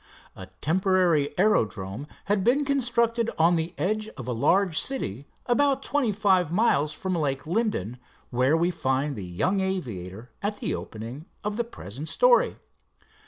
[0.35, 6.11] A temporary aerodrome had been constructed on the edge of a large city about twenty
[6.11, 7.99] five miles from Lake Linden,
[8.31, 12.57] where we find the young aviator at the opening of the present story.